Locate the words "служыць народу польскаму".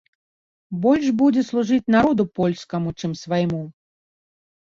1.49-2.89